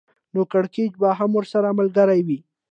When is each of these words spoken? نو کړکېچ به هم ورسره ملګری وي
نو 0.33 0.41
کړکېچ 0.51 0.93
به 1.01 1.09
هم 1.19 1.31
ورسره 1.35 1.69
ملګری 1.79 2.21
وي 2.27 2.39